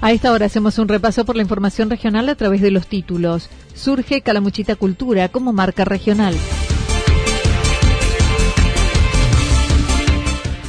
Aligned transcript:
A 0.00 0.12
esta 0.12 0.32
hora 0.32 0.46
hacemos 0.46 0.78
un 0.78 0.86
repaso 0.86 1.24
por 1.24 1.34
la 1.34 1.42
información 1.42 1.90
regional 1.90 2.28
a 2.28 2.36
través 2.36 2.60
de 2.60 2.70
los 2.70 2.86
títulos. 2.86 3.48
Surge 3.74 4.20
Calamuchita 4.20 4.76
Cultura 4.76 5.28
como 5.28 5.52
marca 5.52 5.84
regional. 5.84 6.36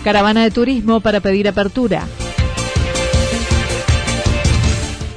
Caravana 0.03 0.43
de 0.43 0.49
turismo 0.49 1.01
para 1.01 1.19
pedir 1.19 1.47
apertura. 1.47 2.07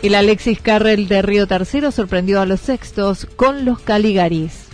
El 0.02 0.14
Alexis 0.14 0.60
Carrel 0.60 1.08
de 1.08 1.22
Río 1.22 1.46
Tercero 1.46 1.90
sorprendió 1.90 2.40
a 2.40 2.46
los 2.46 2.60
sextos 2.60 3.26
con 3.36 3.64
los 3.64 3.78
Caligaris. 3.80 4.66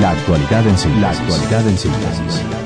La 0.00 0.10
actualidad 0.10 0.64
en. 0.66 1.00
La 1.02 1.10
actualidad 1.10 1.68
en 1.68 1.76
síntesis. 1.76 2.65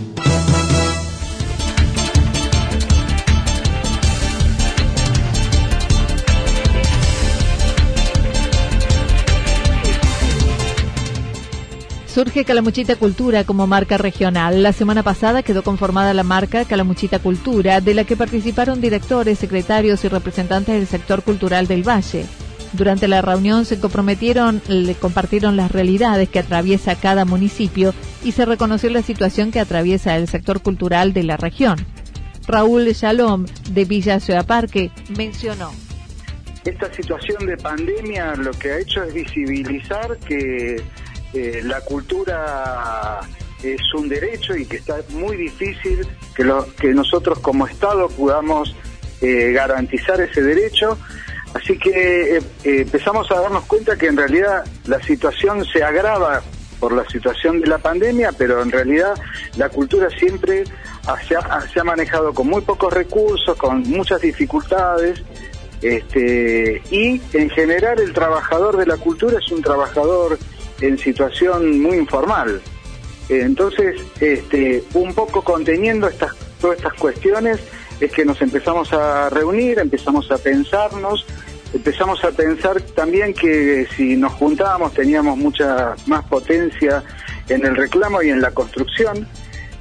Surge 12.13 12.43
Calamuchita 12.43 12.97
Cultura 12.97 13.45
como 13.45 13.67
marca 13.67 13.97
regional. 13.97 14.63
La 14.63 14.73
semana 14.73 15.01
pasada 15.01 15.43
quedó 15.43 15.63
conformada 15.63 16.13
la 16.13 16.23
marca 16.23 16.65
Calamuchita 16.65 17.19
Cultura, 17.19 17.79
de 17.79 17.93
la 17.93 18.03
que 18.03 18.17
participaron 18.17 18.81
directores, 18.81 19.39
secretarios 19.39 20.03
y 20.03 20.09
representantes 20.09 20.75
del 20.75 20.87
sector 20.87 21.23
cultural 21.23 21.67
del 21.67 21.87
Valle. 21.87 22.25
Durante 22.73 23.07
la 23.07 23.21
reunión 23.21 23.63
se 23.63 23.79
comprometieron, 23.79 24.61
le 24.67 24.93
compartieron 24.95 25.55
las 25.55 25.71
realidades 25.71 26.27
que 26.27 26.39
atraviesa 26.39 26.95
cada 26.95 27.23
municipio 27.23 27.93
y 28.25 28.33
se 28.33 28.43
reconoció 28.43 28.89
la 28.89 29.03
situación 29.03 29.51
que 29.51 29.61
atraviesa 29.61 30.17
el 30.17 30.27
sector 30.27 30.61
cultural 30.61 31.13
de 31.13 31.23
la 31.23 31.37
región. 31.37 31.77
Raúl 32.45 32.87
Shalom, 32.87 33.45
de 33.69 33.85
Villa 33.85 34.19
Ciudad 34.19 34.45
Parque, 34.45 34.91
mencionó. 35.15 35.71
Esta 36.65 36.93
situación 36.93 37.45
de 37.45 37.55
pandemia 37.55 38.35
lo 38.35 38.51
que 38.51 38.71
ha 38.71 38.79
hecho 38.79 39.01
es 39.01 39.13
visibilizar 39.13 40.17
que 40.19 40.83
eh, 41.33 41.61
la 41.63 41.81
cultura 41.81 43.21
es 43.63 43.81
un 43.93 44.09
derecho 44.09 44.55
y 44.55 44.65
que 44.65 44.77
está 44.77 44.97
muy 45.09 45.37
difícil 45.37 46.05
que, 46.35 46.43
lo, 46.43 46.65
que 46.75 46.93
nosotros 46.93 47.39
como 47.39 47.67
Estado 47.67 48.09
podamos 48.09 48.75
eh, 49.21 49.51
garantizar 49.51 50.19
ese 50.19 50.41
derecho. 50.41 50.97
Así 51.53 51.77
que 51.77 52.37
eh, 52.37 52.41
empezamos 52.63 53.29
a 53.31 53.41
darnos 53.41 53.65
cuenta 53.65 53.97
que 53.97 54.07
en 54.07 54.17
realidad 54.17 54.65
la 54.85 55.01
situación 55.03 55.65
se 55.65 55.83
agrava 55.83 56.41
por 56.79 56.93
la 56.93 57.07
situación 57.07 57.61
de 57.61 57.67
la 57.67 57.77
pandemia, 57.77 58.31
pero 58.31 58.61
en 58.61 58.71
realidad 58.71 59.13
la 59.55 59.69
cultura 59.69 60.09
siempre 60.09 60.63
se 61.27 61.35
ha, 61.35 61.67
se 61.71 61.79
ha 61.79 61.83
manejado 61.83 62.33
con 62.33 62.47
muy 62.47 62.61
pocos 62.61 62.91
recursos, 62.91 63.55
con 63.57 63.83
muchas 63.83 64.21
dificultades. 64.21 65.21
Este, 65.81 66.81
y 66.91 67.19
en 67.33 67.49
general 67.49 67.99
el 67.99 68.13
trabajador 68.13 68.77
de 68.77 68.85
la 68.85 68.97
cultura 68.97 69.37
es 69.39 69.51
un 69.51 69.61
trabajador 69.63 70.37
en 70.81 70.97
situación 70.97 71.79
muy 71.81 71.97
informal. 71.97 72.61
Eh, 73.29 73.41
entonces, 73.41 74.01
este, 74.19 74.83
un 74.93 75.13
poco 75.13 75.43
conteniendo 75.43 76.07
estas, 76.07 76.35
todas 76.59 76.77
estas 76.77 76.93
cuestiones, 76.93 77.59
es 77.99 78.11
que 78.11 78.25
nos 78.25 78.41
empezamos 78.41 78.91
a 78.93 79.29
reunir, 79.29 79.79
empezamos 79.79 80.29
a 80.31 80.37
pensarnos, 80.37 81.25
empezamos 81.73 82.23
a 82.23 82.31
pensar 82.31 82.81
también 82.81 83.33
que 83.33 83.87
si 83.95 84.15
nos 84.17 84.33
juntábamos 84.33 84.93
teníamos 84.93 85.37
mucha 85.37 85.95
más 86.07 86.25
potencia 86.25 87.03
en 87.47 87.65
el 87.65 87.75
reclamo 87.75 88.21
y 88.23 88.29
en 88.29 88.41
la 88.41 88.51
construcción, 88.51 89.27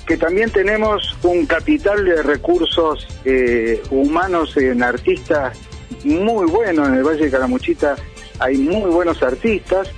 que 0.06 0.16
también 0.16 0.50
tenemos 0.50 1.16
un 1.22 1.46
capital 1.46 2.04
de 2.04 2.22
recursos 2.22 3.06
eh, 3.24 3.82
humanos 3.90 4.56
en 4.56 4.82
artistas 4.82 5.56
muy 6.04 6.46
bueno, 6.46 6.86
en 6.86 6.94
el 6.94 7.02
Valle 7.02 7.24
de 7.24 7.30
Calamuchita 7.30 7.96
hay 8.38 8.56
muy 8.56 8.90
buenos 8.90 9.22
artistas, 9.22 9.90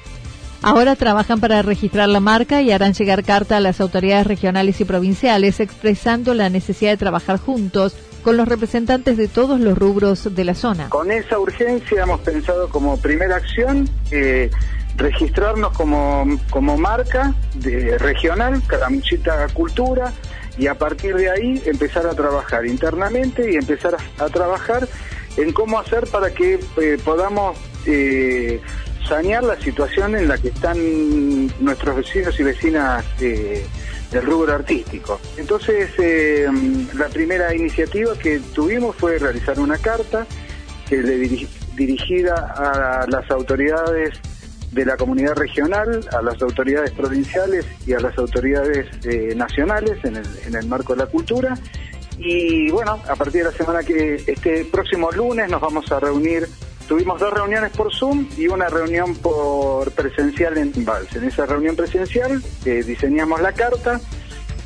Ahora 0.62 0.94
trabajan 0.94 1.40
para 1.40 1.60
registrar 1.62 2.08
la 2.08 2.20
marca 2.20 2.62
y 2.62 2.70
harán 2.70 2.94
llegar 2.94 3.24
carta 3.24 3.56
a 3.56 3.60
las 3.60 3.80
autoridades 3.80 4.28
regionales 4.28 4.80
y 4.80 4.84
provinciales 4.84 5.58
expresando 5.58 6.34
la 6.34 6.50
necesidad 6.50 6.92
de 6.92 6.96
trabajar 6.96 7.38
juntos 7.38 7.96
con 8.22 8.36
los 8.36 8.46
representantes 8.46 9.16
de 9.16 9.26
todos 9.26 9.58
los 9.58 9.76
rubros 9.76 10.32
de 10.32 10.44
la 10.44 10.54
zona. 10.54 10.88
Con 10.90 11.10
esa 11.10 11.40
urgencia 11.40 12.04
hemos 12.04 12.20
pensado 12.20 12.68
como 12.68 12.96
primera 12.96 13.36
acción 13.36 13.90
eh, 14.12 14.50
registrarnos 14.96 15.76
como, 15.76 16.38
como 16.50 16.78
marca 16.78 17.34
de, 17.54 17.98
regional, 17.98 18.62
Calamuchita 18.64 19.48
Cultura, 19.48 20.12
y 20.56 20.68
a 20.68 20.74
partir 20.74 21.16
de 21.16 21.28
ahí 21.28 21.62
empezar 21.66 22.06
a 22.06 22.10
trabajar 22.10 22.66
internamente 22.66 23.50
y 23.50 23.56
empezar 23.56 23.96
a, 24.18 24.28
trabajar 24.28 24.86
en 25.36 25.52
cómo 25.52 25.80
hacer 25.80 26.06
para 26.06 26.30
que 26.30 26.60
eh, 26.80 26.98
podamos... 27.04 27.58
Eh, 27.84 28.60
sanear 29.08 29.42
la 29.44 29.60
situación 29.60 30.16
en 30.16 30.28
la 30.28 30.38
que 30.38 30.48
están 30.48 30.76
nuestros 31.60 31.96
vecinos 31.96 32.38
y 32.38 32.42
vecinas 32.42 33.04
eh, 33.20 33.64
del 34.10 34.24
rubro 34.24 34.52
artístico. 34.54 35.20
Entonces, 35.36 35.90
eh, 35.98 36.46
la 36.94 37.08
primera 37.08 37.54
iniciativa 37.54 38.16
que 38.18 38.40
tuvimos 38.54 38.96
fue 38.96 39.18
realizar 39.18 39.58
una 39.58 39.78
carta 39.78 40.26
que 40.88 40.98
le 40.98 41.46
dirigida 41.76 42.52
a 42.54 43.06
las 43.08 43.30
autoridades 43.30 44.20
de 44.72 44.84
la 44.84 44.96
comunidad 44.96 45.34
regional, 45.34 46.00
a 46.12 46.22
las 46.22 46.40
autoridades 46.42 46.90
provinciales 46.92 47.66
y 47.86 47.92
a 47.92 48.00
las 48.00 48.16
autoridades 48.18 48.86
eh, 49.04 49.34
nacionales 49.34 49.98
en 50.04 50.16
el, 50.16 50.26
en 50.46 50.54
el 50.54 50.66
marco 50.66 50.94
de 50.94 51.04
la 51.04 51.06
cultura. 51.06 51.54
Y 52.18 52.70
bueno, 52.70 53.00
a 53.08 53.16
partir 53.16 53.44
de 53.44 53.50
la 53.50 53.56
semana 53.56 53.82
que 53.82 54.22
este 54.26 54.64
próximo 54.66 55.10
lunes 55.10 55.48
nos 55.50 55.60
vamos 55.60 55.90
a 55.92 56.00
reunir 56.00 56.46
Tuvimos 56.92 57.18
dos 57.18 57.32
reuniones 57.32 57.70
por 57.70 57.90
Zoom 57.90 58.28
y 58.36 58.48
una 58.48 58.68
reunión 58.68 59.14
por 59.14 59.90
presencial 59.92 60.58
en 60.58 60.72
Vals. 60.84 61.16
En 61.16 61.24
esa 61.24 61.46
reunión 61.46 61.74
presencial 61.74 62.42
eh, 62.66 62.82
diseñamos 62.86 63.40
la 63.40 63.52
carta 63.52 63.98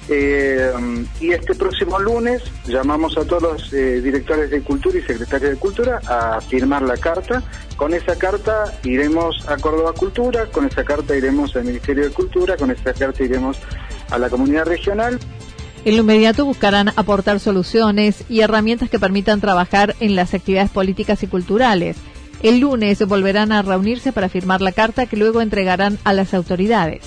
eh, 0.08 0.72
y 1.20 1.30
este 1.30 1.54
próximo 1.54 2.00
lunes 2.00 2.42
llamamos 2.66 3.16
a 3.16 3.24
todos 3.24 3.42
los 3.42 3.72
eh, 3.72 4.00
directores 4.00 4.50
de 4.50 4.60
cultura 4.62 4.98
y 4.98 5.02
secretarios 5.02 5.52
de 5.52 5.56
cultura 5.56 6.00
a 6.04 6.40
firmar 6.40 6.82
la 6.82 6.96
carta. 6.96 7.44
Con 7.76 7.94
esa 7.94 8.18
carta 8.18 8.76
iremos 8.82 9.48
a 9.48 9.56
Córdoba 9.58 9.92
Cultura, 9.92 10.46
con 10.46 10.66
esa 10.66 10.82
carta 10.82 11.16
iremos 11.16 11.54
al 11.54 11.62
Ministerio 11.62 12.08
de 12.08 12.10
Cultura, 12.10 12.56
con 12.56 12.72
esa 12.72 12.92
carta 12.92 13.22
iremos 13.22 13.56
a 14.10 14.18
la 14.18 14.28
comunidad 14.28 14.64
regional. 14.64 15.20
En 15.84 15.94
lo 15.94 16.02
inmediato 16.02 16.44
buscarán 16.44 16.88
aportar 16.96 17.38
soluciones 17.38 18.24
y 18.28 18.40
herramientas 18.40 18.90
que 18.90 18.98
permitan 18.98 19.40
trabajar 19.40 19.94
en 20.00 20.16
las 20.16 20.34
actividades 20.34 20.70
políticas 20.70 21.22
y 21.22 21.28
culturales. 21.28 21.96
El 22.42 22.60
lunes 22.60 23.04
volverán 23.06 23.50
a 23.50 23.62
reunirse 23.62 24.12
para 24.12 24.28
firmar 24.28 24.60
la 24.60 24.72
carta 24.72 25.06
que 25.06 25.16
luego 25.16 25.40
entregarán 25.40 25.98
a 26.04 26.12
las 26.12 26.34
autoridades. 26.34 27.02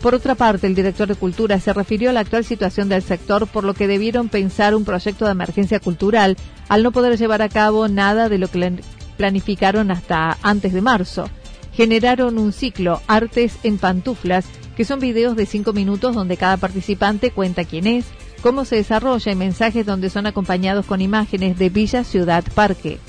Por 0.00 0.14
otra 0.14 0.36
parte, 0.36 0.68
el 0.68 0.76
director 0.76 1.08
de 1.08 1.16
Cultura 1.16 1.58
se 1.58 1.72
refirió 1.72 2.10
a 2.10 2.12
la 2.12 2.20
actual 2.20 2.44
situación 2.44 2.88
del 2.88 3.02
sector, 3.02 3.48
por 3.48 3.64
lo 3.64 3.74
que 3.74 3.88
debieron 3.88 4.28
pensar 4.28 4.76
un 4.76 4.84
proyecto 4.84 5.24
de 5.24 5.32
emergencia 5.32 5.80
cultural 5.80 6.36
al 6.68 6.84
no 6.84 6.92
poder 6.92 7.18
llevar 7.18 7.42
a 7.42 7.48
cabo 7.48 7.88
nada 7.88 8.28
de 8.28 8.38
lo 8.38 8.48
que 8.48 8.80
planificaron 9.16 9.90
hasta 9.90 10.38
antes 10.42 10.72
de 10.72 10.80
marzo. 10.80 11.28
Generaron 11.72 12.38
un 12.38 12.52
ciclo 12.52 13.02
Artes 13.08 13.56
en 13.64 13.78
Pantuflas, 13.78 14.46
que 14.76 14.84
son 14.84 15.00
videos 15.00 15.34
de 15.34 15.46
cinco 15.46 15.72
minutos 15.72 16.14
donde 16.14 16.36
cada 16.36 16.56
participante 16.56 17.32
cuenta 17.32 17.64
quién 17.64 17.88
es, 17.88 18.04
cómo 18.40 18.64
se 18.64 18.76
desarrolla 18.76 19.32
y 19.32 19.36
mensajes 19.36 19.84
donde 19.84 20.10
son 20.10 20.26
acompañados 20.26 20.86
con 20.86 21.00
imágenes 21.00 21.58
de 21.58 21.70
Villa 21.70 22.04
Ciudad 22.04 22.44
Parque. 22.54 23.00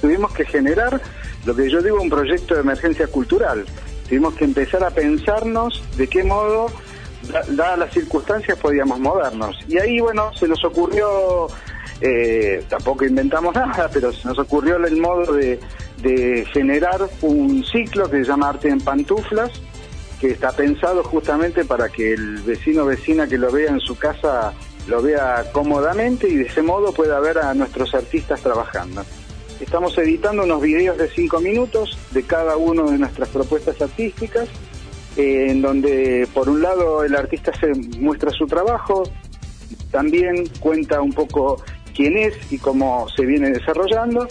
Tuvimos 0.00 0.32
que 0.32 0.44
generar 0.44 1.00
lo 1.44 1.54
que 1.54 1.70
yo 1.70 1.82
digo 1.82 2.00
un 2.00 2.10
proyecto 2.10 2.54
de 2.54 2.60
emergencia 2.60 3.06
cultural. 3.06 3.64
Tuvimos 4.08 4.34
que 4.34 4.44
empezar 4.44 4.82
a 4.84 4.90
pensarnos 4.90 5.82
de 5.96 6.08
qué 6.08 6.24
modo, 6.24 6.66
dadas 7.48 7.78
las 7.78 7.92
circunstancias, 7.92 8.58
podíamos 8.58 8.98
movernos. 8.98 9.56
Y 9.68 9.78
ahí, 9.78 10.00
bueno, 10.00 10.32
se 10.34 10.48
nos 10.48 10.64
ocurrió, 10.64 11.46
eh, 12.00 12.64
tampoco 12.68 13.04
inventamos 13.04 13.54
nada, 13.56 13.88
pero 13.92 14.12
se 14.12 14.26
nos 14.26 14.38
ocurrió 14.38 14.76
el 14.76 14.96
modo 14.96 15.32
de, 15.32 15.60
de 16.02 16.44
generar 16.52 17.08
un 17.22 17.64
ciclo 17.64 18.10
que 18.10 18.18
se 18.18 18.24
llama 18.24 18.48
Arte 18.48 18.68
en 18.68 18.80
Pantuflas, 18.80 19.50
que 20.20 20.28
está 20.28 20.52
pensado 20.52 21.02
justamente 21.02 21.64
para 21.64 21.88
que 21.88 22.12
el 22.12 22.38
vecino 22.38 22.82
o 22.82 22.86
vecina 22.86 23.26
que 23.26 23.38
lo 23.38 23.50
vea 23.50 23.70
en 23.70 23.80
su 23.80 23.96
casa 23.96 24.52
lo 24.86 25.00
vea 25.00 25.44
cómodamente 25.52 26.28
y 26.28 26.36
de 26.36 26.44
ese 26.44 26.62
modo 26.62 26.92
pueda 26.92 27.20
ver 27.20 27.38
a 27.38 27.54
nuestros 27.54 27.94
artistas 27.94 28.40
trabajando. 28.40 29.02
Estamos 29.60 29.96
editando 29.98 30.44
unos 30.44 30.62
videos 30.62 30.96
de 30.96 31.08
cinco 31.10 31.38
minutos 31.38 31.98
de 32.12 32.22
cada 32.22 32.56
una 32.56 32.82
de 32.90 32.98
nuestras 32.98 33.28
propuestas 33.28 33.80
artísticas, 33.82 34.48
eh, 35.16 35.48
en 35.50 35.60
donde 35.60 36.26
por 36.32 36.48
un 36.48 36.62
lado 36.62 37.04
el 37.04 37.14
artista 37.14 37.52
se 37.60 37.74
muestra 37.98 38.30
su 38.30 38.46
trabajo, 38.46 39.02
también 39.90 40.48
cuenta 40.60 41.02
un 41.02 41.12
poco 41.12 41.62
quién 41.94 42.16
es 42.16 42.34
y 42.50 42.56
cómo 42.56 43.06
se 43.14 43.26
viene 43.26 43.50
desarrollando, 43.50 44.26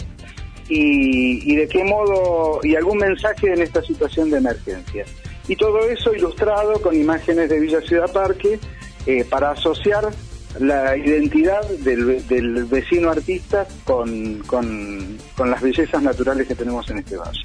y, 0.68 1.56
de 1.56 1.66
qué 1.68 1.82
modo, 1.82 2.60
y 2.62 2.76
algún 2.76 2.98
mensaje 2.98 3.52
en 3.52 3.60
esta 3.60 3.82
situación 3.82 4.30
de 4.30 4.38
emergencia. 4.38 5.04
Y 5.48 5.56
todo 5.56 5.80
eso 5.88 6.14
ilustrado 6.14 6.80
con 6.80 6.94
imágenes 6.94 7.50
de 7.50 7.58
Villa 7.58 7.80
Ciudad 7.80 8.12
Parque 8.12 8.60
eh, 9.06 9.24
para 9.24 9.50
asociar 9.50 10.10
la 10.58 10.96
identidad 10.96 11.62
del, 11.80 12.64
vecino 12.64 13.10
artista 13.10 13.66
con, 13.84 14.40
con, 14.46 15.18
las 15.38 15.60
bellezas 15.60 16.02
naturales 16.02 16.48
que 16.48 16.54
tenemos 16.54 16.88
en 16.90 16.98
este 16.98 17.16
valle. 17.16 17.42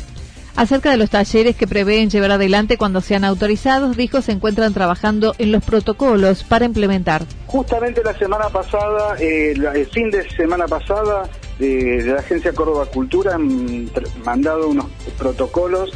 Acerca 0.56 0.90
de 0.90 0.98
los 0.98 1.10
talleres 1.10 1.58
que 1.58 1.68
prevén 1.68 2.10
llevar 2.10 2.32
adelante 2.32 2.78
cuando 2.78 3.02
sean 3.02 3.26
autorizados, 3.26 3.98
dijo 3.98 4.22
se 4.22 4.32
encuentran 4.32 4.74
trabajando 4.74 5.36
en 5.38 5.52
los 5.52 5.64
protocolos 5.64 6.44
para 6.46 6.64
implementar. 6.64 7.24
Justamente 7.48 8.02
la 8.04 8.18
semana 8.18 8.48
pasada, 8.48 9.18
eh, 9.20 9.52
el 9.52 9.86
fin 9.88 10.10
de 10.10 10.28
semana 10.30 10.66
pasada, 10.66 11.30
de, 11.60 12.04
la 12.06 12.20
Agencia 12.20 12.54
Córdoba 12.54 12.86
Cultura 12.86 13.36
han 13.36 13.90
mandado 14.24 14.70
unos 14.70 14.86
protocolos 15.18 15.92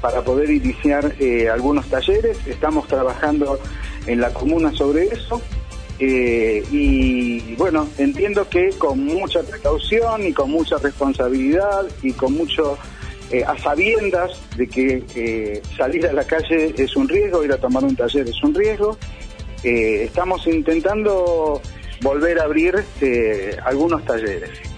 para 0.00 0.22
poder 0.22 0.50
iniciar 0.50 1.14
eh, 1.18 1.48
algunos 1.48 1.86
talleres. 1.86 2.38
Estamos 2.46 2.86
trabajando 2.86 3.58
en 4.06 4.20
la 4.20 4.30
comuna 4.30 4.70
sobre 4.72 5.06
eso. 5.06 5.40
Eh, 5.98 6.64
y 6.72 7.54
bueno, 7.54 7.88
entiendo 7.98 8.48
que 8.48 8.70
con 8.70 9.04
mucha 9.04 9.42
precaución 9.42 10.26
y 10.26 10.32
con 10.32 10.50
mucha 10.50 10.76
responsabilidad 10.78 11.86
y 12.02 12.12
con 12.12 12.34
mucho 12.34 12.76
eh, 13.30 13.44
a 13.44 13.56
sabiendas 13.58 14.32
de 14.56 14.66
que 14.66 15.04
eh, 15.14 15.62
salir 15.76 16.06
a 16.06 16.12
la 16.12 16.24
calle 16.24 16.74
es 16.76 16.96
un 16.96 17.08
riesgo, 17.08 17.44
ir 17.44 17.52
a 17.52 17.58
tomar 17.58 17.84
un 17.84 17.94
taller 17.94 18.28
es 18.28 18.42
un 18.42 18.54
riesgo, 18.54 18.98
estamos 19.62 20.46
intentando 20.46 21.62
volver 22.02 22.38
a 22.38 22.44
abrir 22.44 22.84
algunos 23.64 24.04
talleres. 24.04 24.73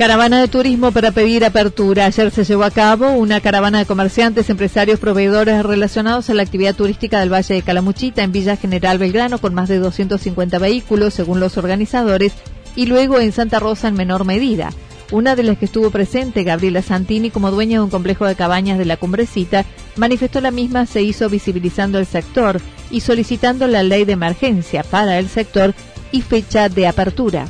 Caravana 0.00 0.40
de 0.40 0.48
turismo 0.48 0.92
para 0.92 1.10
pedir 1.10 1.44
apertura. 1.44 2.06
Ayer 2.06 2.30
se 2.30 2.44
llevó 2.44 2.64
a 2.64 2.70
cabo 2.70 3.10
una 3.10 3.42
caravana 3.42 3.80
de 3.80 3.84
comerciantes, 3.84 4.48
empresarios, 4.48 4.98
proveedores 4.98 5.62
relacionados 5.62 6.30
a 6.30 6.32
la 6.32 6.40
actividad 6.40 6.74
turística 6.74 7.20
del 7.20 7.30
Valle 7.30 7.56
de 7.56 7.60
Calamuchita 7.60 8.22
en 8.22 8.32
Villa 8.32 8.56
General 8.56 8.96
Belgrano 8.96 9.36
con 9.36 9.52
más 9.52 9.68
de 9.68 9.76
250 9.76 10.58
vehículos, 10.58 11.12
según 11.12 11.38
los 11.38 11.58
organizadores, 11.58 12.32
y 12.76 12.86
luego 12.86 13.20
en 13.20 13.32
Santa 13.32 13.58
Rosa 13.58 13.88
en 13.88 13.94
menor 13.94 14.24
medida. 14.24 14.70
Una 15.12 15.36
de 15.36 15.42
las 15.42 15.58
que 15.58 15.66
estuvo 15.66 15.90
presente, 15.90 16.44
Gabriela 16.44 16.80
Santini, 16.80 17.28
como 17.28 17.50
dueña 17.50 17.76
de 17.76 17.84
un 17.84 17.90
complejo 17.90 18.24
de 18.24 18.36
cabañas 18.36 18.78
de 18.78 18.86
la 18.86 18.96
Cumbrecita, 18.96 19.66
manifestó 19.96 20.40
la 20.40 20.50
misma 20.50 20.86
se 20.86 21.02
hizo 21.02 21.28
visibilizando 21.28 21.98
el 21.98 22.06
sector 22.06 22.58
y 22.90 23.00
solicitando 23.00 23.66
la 23.66 23.82
ley 23.82 24.06
de 24.06 24.14
emergencia 24.14 24.82
para 24.82 25.18
el 25.18 25.28
sector 25.28 25.74
y 26.10 26.22
fecha 26.22 26.70
de 26.70 26.86
apertura 26.86 27.48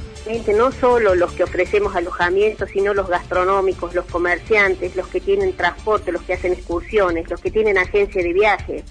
no 0.52 0.72
solo 0.72 1.14
los 1.14 1.32
que 1.32 1.44
ofrecemos 1.44 1.94
alojamiento, 1.96 2.66
sino 2.66 2.94
los 2.94 3.08
gastronómicos, 3.08 3.94
los 3.94 4.04
comerciantes, 4.06 4.96
los 4.96 5.08
que 5.08 5.20
tienen 5.20 5.56
transporte, 5.56 6.12
los 6.12 6.22
que 6.22 6.34
hacen 6.34 6.52
excursiones, 6.52 7.28
los 7.30 7.40
que 7.40 7.50
tienen 7.50 7.78
agencia 7.78 8.22
de 8.22 8.32
viajes. 8.32 8.84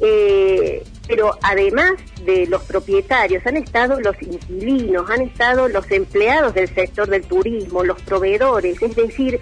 Eh, 0.00 0.82
pero 1.06 1.36
además 1.42 1.92
de 2.24 2.46
los 2.46 2.62
propietarios, 2.62 3.46
han 3.46 3.56
estado 3.56 4.00
los 4.00 4.20
inquilinos, 4.22 5.10
han 5.10 5.22
estado 5.22 5.68
los 5.68 5.90
empleados 5.90 6.54
del 6.54 6.72
sector 6.72 7.08
del 7.08 7.22
turismo, 7.22 7.84
los 7.84 8.00
proveedores, 8.02 8.80
es 8.80 8.96
decir, 8.96 9.40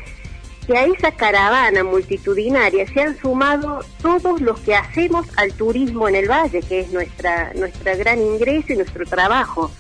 que 0.67 0.77
a 0.77 0.85
esa 0.85 1.13
caravana 1.13 1.85
multitudinaria 1.85 2.87
se 2.87 3.01
han 3.01 3.19
sumado 3.19 3.81
todos 4.03 4.41
los 4.41 4.59
que 4.61 4.75
hacemos 4.75 5.27
al 5.37 5.53
turismo 5.55 6.09
en 6.09 6.17
el 6.17 6.29
valle, 6.29 6.61
que 6.61 6.81
es 6.81 6.93
nuestra, 6.93 7.53
nuestra 7.55 7.95
gran 7.97 8.21
ingreso 8.21 8.73
y 8.73 8.77
nuestro 8.77 9.07
trabajo. 9.07 9.71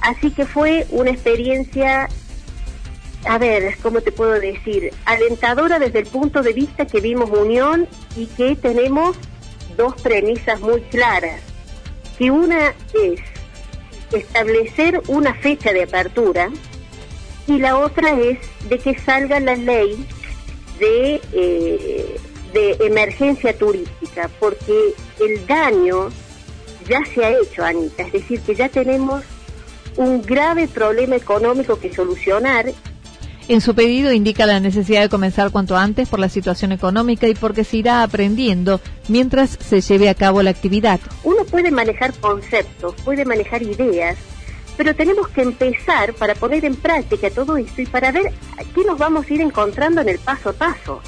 Así 0.00 0.30
que 0.30 0.46
fue 0.46 0.86
una 0.90 1.10
experiencia, 1.10 2.08
a 3.24 3.38
ver, 3.38 3.76
¿cómo 3.82 4.00
te 4.00 4.12
puedo 4.12 4.32
decir? 4.32 4.92
Alentadora 5.04 5.78
desde 5.78 6.00
el 6.00 6.06
punto 6.06 6.42
de 6.42 6.52
vista 6.52 6.86
que 6.86 7.00
vimos 7.00 7.30
unión 7.30 7.88
y 8.16 8.26
que 8.26 8.56
tenemos 8.56 9.16
dos 9.76 10.00
premisas 10.00 10.60
muy 10.60 10.80
claras. 10.82 11.40
Que 12.18 12.30
una 12.30 12.74
es 12.94 13.20
establecer 14.12 15.02
una 15.08 15.34
fecha 15.34 15.72
de 15.72 15.82
apertura 15.82 16.50
y 17.46 17.58
la 17.58 17.78
otra 17.78 18.18
es 18.18 18.38
de 18.68 18.78
que 18.78 18.98
salga 18.98 19.40
la 19.40 19.56
ley 19.56 20.06
de, 20.78 21.20
eh, 21.32 22.16
de 22.52 22.76
emergencia 22.80 23.56
turística, 23.56 24.30
porque 24.38 24.94
el 25.20 25.46
daño 25.46 26.10
ya 26.88 27.00
se 27.14 27.24
ha 27.24 27.38
hecho, 27.38 27.64
Anita, 27.64 28.04
es 28.04 28.12
decir, 28.12 28.40
que 28.40 28.54
ya 28.54 28.68
tenemos 28.68 29.22
un 29.96 30.22
grave 30.22 30.68
problema 30.68 31.16
económico 31.16 31.78
que 31.78 31.94
solucionar. 31.94 32.66
En 33.48 33.60
su 33.60 33.74
pedido 33.76 34.12
indica 34.12 34.44
la 34.44 34.58
necesidad 34.58 35.02
de 35.02 35.08
comenzar 35.08 35.52
cuanto 35.52 35.76
antes 35.76 36.08
por 36.08 36.18
la 36.18 36.28
situación 36.28 36.72
económica 36.72 37.28
y 37.28 37.34
porque 37.34 37.62
se 37.62 37.76
irá 37.76 38.02
aprendiendo 38.02 38.80
mientras 39.08 39.50
se 39.50 39.80
lleve 39.80 40.08
a 40.08 40.14
cabo 40.14 40.42
la 40.42 40.50
actividad. 40.50 40.98
Uno 41.22 41.44
puede 41.44 41.70
manejar 41.70 42.12
conceptos, 42.14 42.94
puede 43.04 43.24
manejar 43.24 43.62
ideas, 43.62 44.16
pero 44.76 44.96
tenemos 44.96 45.28
que 45.28 45.42
empezar 45.42 46.12
para 46.14 46.34
poner 46.34 46.64
en 46.64 46.74
práctica 46.74 47.30
todo 47.30 47.56
esto 47.56 47.82
y 47.82 47.86
para 47.86 48.10
ver 48.10 48.32
qué 48.74 48.84
nos 48.84 48.98
vamos 48.98 49.26
a 49.26 49.34
ir 49.34 49.40
encontrando 49.40 50.00
en 50.00 50.08
el 50.08 50.18
paso 50.18 50.50
a 50.50 50.52
paso. 50.52 51.00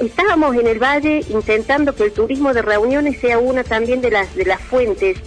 Estábamos 0.00 0.56
en 0.56 0.66
el 0.66 0.78
valle 0.78 1.24
intentando 1.28 1.94
que 1.94 2.04
el 2.04 2.12
turismo 2.12 2.54
de 2.54 2.62
reuniones 2.62 3.20
sea 3.20 3.38
una 3.38 3.64
también 3.64 4.00
de 4.00 4.10
las, 4.10 4.34
de 4.34 4.46
las 4.46 4.62
fuentes 4.62 5.18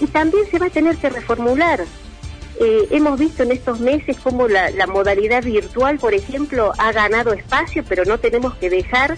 y 0.00 0.06
también 0.08 0.46
se 0.50 0.58
va 0.58 0.66
a 0.66 0.70
tener 0.70 0.96
que 0.96 1.10
reformular 1.10 1.84
eh, 2.62 2.88
hemos 2.90 3.18
visto 3.18 3.42
en 3.42 3.52
estos 3.52 3.80
meses 3.80 4.16
cómo 4.22 4.46
la, 4.46 4.70
modalidad 4.86 5.42
virtual, 5.42 5.98
por 5.98 6.14
ejemplo, 6.14 6.72
ha 6.78 6.92
ganado 6.92 7.32
espacio, 7.32 7.84
pero 7.88 8.04
no 8.04 8.18
tenemos 8.18 8.54
que 8.54 8.70
dejar 8.70 9.16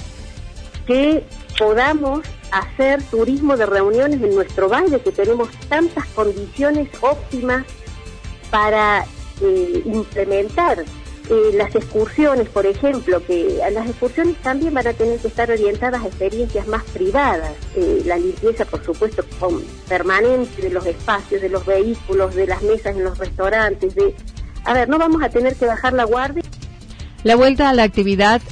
que 0.86 1.24
podamos 1.58 2.20
hacer 2.50 3.02
turismo 3.04 3.56
de 3.56 3.66
reuniones 3.66 4.22
en 4.22 4.34
nuestro 4.34 4.68
valle, 4.68 5.00
que 5.00 5.12
tenemos 5.12 5.50
tantas 5.68 6.06
condiciones 6.08 6.88
óptimas 7.00 7.64
para 8.50 9.04
eh, 9.40 9.82
implementar 9.84 10.84
eh, 11.30 11.52
las 11.54 11.74
excursiones, 11.74 12.48
por 12.50 12.66
ejemplo, 12.66 13.24
que 13.24 13.58
las 13.72 13.88
excursiones 13.88 14.36
también 14.42 14.74
van 14.74 14.86
a 14.86 14.92
tener 14.92 15.18
que 15.18 15.28
estar 15.28 15.50
orientadas 15.50 16.02
a 16.02 16.06
experiencias 16.06 16.66
más 16.66 16.82
privadas. 16.84 17.52
Eh, 17.74 18.02
la 18.04 18.18
limpieza, 18.18 18.66
por 18.66 18.84
supuesto, 18.84 19.24
permanente 19.88 20.60
de 20.60 20.70
los 20.70 20.84
espacios, 20.84 21.40
de 21.40 21.48
los 21.48 21.64
vehículos, 21.64 22.34
de 22.34 22.46
las 22.46 22.62
mesas 22.62 22.94
en 22.94 23.04
los 23.04 23.16
restaurantes. 23.16 23.94
De, 23.94 24.14
a 24.64 24.74
ver, 24.74 24.90
no 24.90 24.98
vamos 24.98 25.22
a 25.22 25.30
tener 25.30 25.56
que 25.56 25.64
bajar 25.64 25.94
la 25.94 26.04
guardia. 26.04 26.42
La 27.22 27.36
vuelta 27.36 27.70
a 27.70 27.72
la 27.72 27.84
actividad 27.84 28.42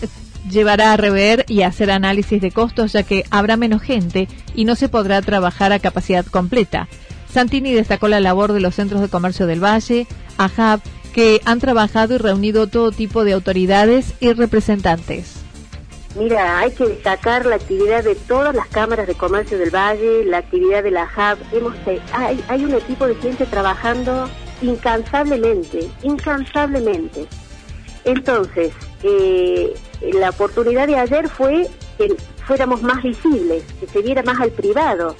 llevará 0.50 0.94
a 0.94 0.96
rever 0.96 1.44
y 1.48 1.62
hacer 1.62 1.90
análisis 1.90 2.40
de 2.40 2.52
costos, 2.52 2.92
ya 2.92 3.02
que 3.02 3.24
habrá 3.30 3.58
menos 3.58 3.82
gente 3.82 4.28
y 4.54 4.64
no 4.64 4.76
se 4.76 4.88
podrá 4.88 5.20
trabajar 5.20 5.72
a 5.72 5.78
capacidad 5.78 6.24
completa. 6.24 6.88
Santini 7.30 7.72
destacó 7.72 8.08
la 8.08 8.20
labor 8.20 8.54
de 8.54 8.60
los 8.60 8.74
centros 8.74 9.02
de 9.02 9.08
comercio 9.08 9.46
del 9.46 9.62
Valle, 9.62 10.06
AJAP 10.38 10.80
que 11.12 11.40
han 11.44 11.60
trabajado 11.60 12.14
y 12.14 12.18
reunido 12.18 12.66
todo 12.66 12.92
tipo 12.92 13.24
de 13.24 13.32
autoridades 13.32 14.14
y 14.20 14.32
representantes. 14.32 15.36
Mira, 16.14 16.58
hay 16.58 16.70
que 16.72 16.84
destacar 16.84 17.46
la 17.46 17.56
actividad 17.56 18.04
de 18.04 18.14
todas 18.14 18.54
las 18.54 18.68
cámaras 18.68 19.06
de 19.06 19.14
comercio 19.14 19.58
del 19.58 19.70
Valle, 19.70 20.24
la 20.24 20.38
actividad 20.38 20.82
de 20.82 20.90
la 20.90 21.08
HAB. 21.14 21.38
Hemos, 21.52 21.74
hay, 22.12 22.44
hay 22.48 22.64
un 22.64 22.74
equipo 22.74 23.06
de 23.06 23.14
gente 23.14 23.46
trabajando 23.46 24.28
incansablemente, 24.60 25.90
incansablemente. 26.02 27.26
Entonces, 28.04 28.72
eh, 29.02 29.74
la 30.12 30.30
oportunidad 30.30 30.86
de 30.86 30.96
ayer 30.96 31.28
fue 31.28 31.68
que 31.96 32.14
fuéramos 32.46 32.82
más 32.82 33.02
visibles, 33.02 33.62
que 33.80 33.86
se 33.86 34.02
viera 34.02 34.22
más 34.22 34.40
al 34.40 34.50
privado. 34.50 35.16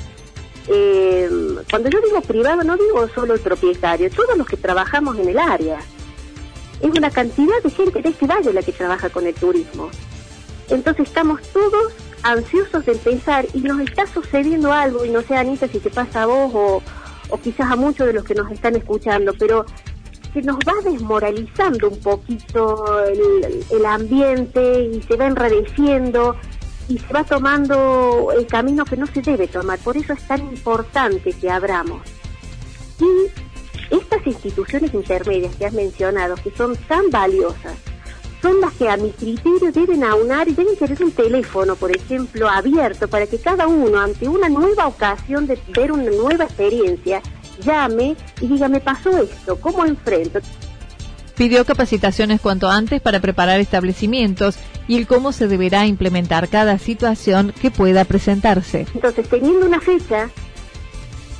Eh, 0.69 1.28
cuando 1.71 1.88
yo 1.88 2.00
digo 2.00 2.21
privado, 2.21 2.62
no 2.62 2.76
digo 2.76 3.09
solo 3.14 3.35
el 3.35 3.40
propietario, 3.40 4.11
todos 4.11 4.37
los 4.37 4.47
que 4.47 4.57
trabajamos 4.57 5.19
en 5.19 5.28
el 5.28 5.38
área. 5.38 5.78
Es 6.81 6.90
una 6.90 7.11
cantidad 7.11 7.62
de 7.62 7.71
gente 7.71 8.02
de 8.02 8.09
este 8.09 8.26
valle 8.26 8.52
la 8.52 8.62
que 8.62 8.73
trabaja 8.73 9.09
con 9.11 9.26
el 9.26 9.35
turismo. 9.35 9.90
Entonces 10.69 11.09
estamos 11.09 11.42
todos 11.49 11.92
ansiosos 12.23 12.85
de 12.87 12.92
empezar 12.92 13.47
y 13.52 13.61
nos 13.61 13.81
está 13.81 14.07
sucediendo 14.07 14.73
algo, 14.73 15.04
y 15.04 15.11
no 15.11 15.23
sé, 15.23 15.37
Anita, 15.37 15.69
si 15.69 15.78
te 15.81 15.90
pasa 15.90 16.23
a 16.23 16.26
vos 16.26 16.52
o, 16.54 16.83
quizás 17.42 17.71
a 17.71 17.76
muchos 17.76 18.07
de 18.07 18.12
los 18.12 18.25
que 18.25 18.35
nos 18.35 18.50
están 18.50 18.76
escuchando, 18.76 19.33
pero 19.38 19.64
que 20.33 20.42
nos 20.42 20.57
va 20.59 20.75
desmoralizando 20.85 21.88
un 21.88 22.00
poquito 22.00 23.04
el, 23.04 23.64
el 23.71 23.87
ambiente 23.87 24.85
y 24.85 25.02
se 25.02 25.16
va 25.16 25.26
enradeciendo 25.26 26.37
y 26.88 26.98
se 26.98 27.12
va 27.12 27.24
tomando 27.24 28.32
el 28.36 28.46
camino 28.46 28.84
que 28.84 28.96
no 28.96 29.06
se 29.06 29.22
debe 29.22 29.48
tomar. 29.48 29.78
Por 29.78 29.96
eso 29.96 30.12
es 30.12 30.26
tan 30.26 30.40
importante 30.40 31.32
que 31.32 31.50
abramos. 31.50 32.02
Y 33.00 33.94
estas 33.94 34.26
instituciones 34.26 34.92
intermedias 34.94 35.54
que 35.56 35.66
has 35.66 35.72
mencionado, 35.72 36.34
que 36.36 36.50
son 36.50 36.76
tan 36.88 37.10
valiosas, 37.10 37.74
son 38.40 38.60
las 38.60 38.72
que 38.72 38.88
a 38.88 38.96
mi 38.96 39.10
criterio 39.10 39.70
deben 39.70 40.02
aunar 40.02 40.48
y 40.48 40.54
deben 40.54 40.76
tener 40.76 41.02
un 41.02 41.12
teléfono, 41.12 41.76
por 41.76 41.94
ejemplo, 41.94 42.48
abierto 42.48 43.06
para 43.06 43.26
que 43.26 43.38
cada 43.38 43.68
uno, 43.68 44.00
ante 44.00 44.28
una 44.28 44.48
nueva 44.48 44.88
ocasión 44.88 45.46
de 45.46 45.58
ver 45.68 45.92
una 45.92 46.10
nueva 46.10 46.44
experiencia, 46.44 47.22
llame 47.64 48.16
y 48.40 48.48
diga, 48.48 48.68
me 48.68 48.80
pasó 48.80 49.16
esto, 49.18 49.60
¿cómo 49.60 49.84
enfrento? 49.84 50.40
Pidió 51.42 51.64
capacitaciones 51.64 52.40
cuanto 52.40 52.70
antes 52.70 53.00
para 53.00 53.18
preparar 53.18 53.58
establecimientos 53.58 54.54
y 54.87 54.96
el 54.96 55.08
cómo 55.08 55.32
se 55.32 55.49
deberá 55.49 55.87
implementar 55.87 56.49
cada 56.49 56.78
situación 56.78 57.52
que 57.61 57.72
pueda 57.72 58.04
presentarse. 58.04 58.87
Entonces, 58.94 59.28
teniendo 59.28 59.66
una 59.66 59.80
fecha, 59.80 60.30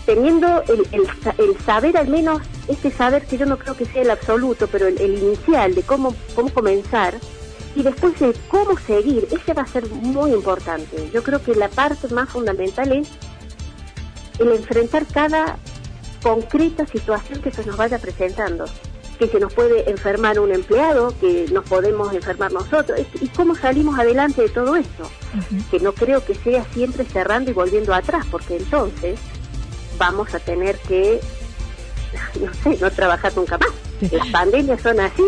teniendo 0.05 0.61
el, 0.65 1.57
saber 1.65 1.97
al 1.97 2.09
menos, 2.09 2.43
este 2.67 2.91
saber 2.91 3.27
que 3.27 3.39
yo 3.39 3.47
no 3.47 3.59
creo 3.59 3.77
que 3.77 3.85
sea 3.85 4.03
el 4.03 4.11
absoluto, 4.11 4.67
pero 4.67 4.89
el, 4.89 5.01
el, 5.01 5.19
inicial 5.19 5.73
de 5.77 5.83
cómo, 5.85 6.17
cómo 6.35 6.49
comenzar, 6.49 7.15
y 7.77 7.85
después 7.85 8.19
de 8.19 8.35
cómo 8.49 8.77
seguir, 8.77 9.29
ese 9.31 9.55
va 9.55 9.63
a 9.63 9.69
ser 9.69 9.89
muy 9.89 10.33
importante. 10.33 11.11
Yo 11.15 11.23
creo 11.23 11.41
que 11.45 11.55
la 11.55 11.69
parte 11.69 12.09
más 12.09 12.29
fundamental 12.29 12.91
es 12.91 13.07
el 14.41 14.51
enfrentar 14.51 15.07
cada 15.07 15.59
concreta 16.25 16.89
situación 16.89 17.41
que 17.41 17.53
se 17.53 17.65
nos 17.65 17.77
vaya 17.77 18.01
presentando 18.01 18.65
que 19.23 19.29
se 19.29 19.39
nos 19.39 19.53
puede 19.55 19.89
enfermar 19.89 20.41
un 20.41 20.51
empleado, 20.51 21.15
que 21.21 21.47
nos 21.53 21.65
podemos 21.65 22.13
enfermar 22.13 22.53
nosotros, 22.53 22.99
y 23.21 23.29
cómo 23.29 23.55
salimos 23.55 23.97
adelante 23.97 24.43
de 24.43 24.49
todo 24.49 24.75
esto, 24.75 25.09
que 25.71 25.79
no 25.79 25.93
creo 25.93 26.25
que 26.25 26.35
sea 26.35 26.65
siempre 26.73 27.05
cerrando 27.05 27.53
y 27.53 27.55
volviendo 27.55 27.95
atrás, 27.95 28.27
porque 28.29 28.57
entonces 28.57 29.21
vamos 29.97 30.35
a 30.35 30.41
tener 30.41 30.77
que, 30.89 31.21
no 32.41 32.53
sé, 32.53 32.79
no 32.81 32.91
trabajar 32.91 33.33
nunca 33.37 33.59
más. 33.59 33.69
Las 34.11 34.27
pandemias 34.29 34.83
son 34.83 34.99
así. 34.99 35.23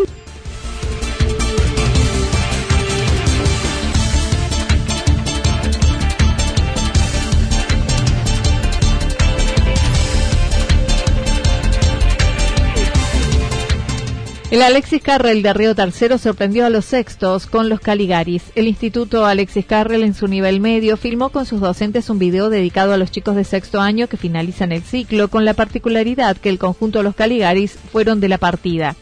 El 14.55 14.61
Alexis 14.61 15.01
Carrel 15.01 15.41
de 15.41 15.51
Río 15.53 15.75
Tercero 15.75 16.17
sorprendió 16.17 16.65
a 16.65 16.69
los 16.69 16.85
sextos 16.85 17.45
con 17.45 17.67
los 17.67 17.81
Caligaris. 17.81 18.53
El 18.55 18.69
Instituto 18.69 19.25
Alexis 19.25 19.65
Carrel 19.65 20.01
en 20.01 20.13
su 20.13 20.29
nivel 20.29 20.61
medio 20.61 20.95
filmó 20.95 21.27
con 21.27 21.45
sus 21.45 21.59
docentes 21.59 22.09
un 22.09 22.19
video 22.19 22.49
dedicado 22.49 22.93
a 22.93 22.97
los 22.97 23.11
chicos 23.11 23.35
de 23.35 23.43
sexto 23.43 23.81
año 23.81 24.07
que 24.07 24.15
finalizan 24.15 24.71
el 24.71 24.81
ciclo, 24.81 25.27
con 25.27 25.43
la 25.43 25.55
particularidad 25.55 26.37
que 26.37 26.47
el 26.47 26.57
conjunto 26.57 26.99
de 26.99 27.03
los 27.03 27.15
Caligaris 27.15 27.73
fueron 27.73 28.21
de 28.21 28.29
la 28.29 28.37
partida. 28.37 28.95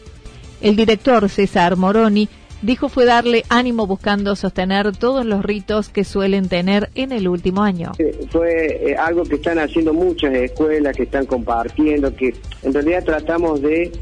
El 0.60 0.74
director 0.74 1.28
César 1.28 1.76
Moroni 1.76 2.28
dijo 2.62 2.88
fue 2.88 3.04
darle 3.04 3.44
ánimo 3.48 3.86
buscando 3.86 4.34
sostener 4.34 4.90
todos 4.96 5.24
los 5.24 5.44
ritos 5.44 5.88
que 5.88 6.02
suelen 6.02 6.48
tener 6.48 6.90
en 6.96 7.12
el 7.12 7.28
último 7.28 7.62
año. 7.62 7.92
Fue 8.30 8.90
eh, 8.90 8.96
algo 8.96 9.22
que 9.22 9.36
están 9.36 9.60
haciendo 9.60 9.94
muchas 9.94 10.34
escuelas, 10.34 10.96
que 10.96 11.04
están 11.04 11.26
compartiendo, 11.26 12.12
que 12.16 12.34
en 12.64 12.74
realidad 12.74 13.04
tratamos 13.04 13.62
de 13.62 13.92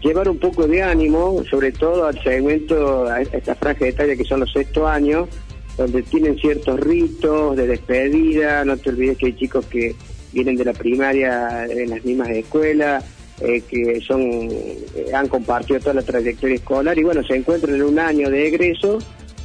llevar 0.00 0.28
un 0.28 0.38
poco 0.38 0.66
de 0.66 0.82
ánimo, 0.82 1.42
sobre 1.50 1.72
todo 1.72 2.06
al 2.06 2.22
segmento, 2.22 3.06
a 3.06 3.22
esta 3.22 3.54
franja 3.54 3.84
de 3.84 3.92
talla 3.92 4.16
que 4.16 4.24
son 4.24 4.40
los 4.40 4.52
sexto 4.52 4.86
años, 4.86 5.28
donde 5.76 6.02
tienen 6.02 6.38
ciertos 6.38 6.78
ritos 6.80 7.56
de 7.56 7.66
despedida, 7.66 8.64
no 8.64 8.76
te 8.76 8.90
olvides 8.90 9.18
que 9.18 9.26
hay 9.26 9.36
chicos 9.36 9.66
que 9.66 9.94
vienen 10.32 10.56
de 10.56 10.64
la 10.64 10.72
primaria 10.72 11.66
en 11.66 11.90
las 11.90 12.04
mismas 12.04 12.28
escuelas, 12.30 13.04
eh, 13.40 13.62
que 13.62 14.00
son 14.02 14.20
eh, 14.20 14.84
han 15.14 15.28
compartido 15.28 15.80
toda 15.80 15.94
la 15.94 16.02
trayectoria 16.02 16.56
escolar 16.56 16.98
y 16.98 17.02
bueno, 17.02 17.22
se 17.24 17.36
encuentran 17.36 17.74
en 17.74 17.82
un 17.82 17.98
año 17.98 18.28
de 18.28 18.48
egreso 18.48 18.98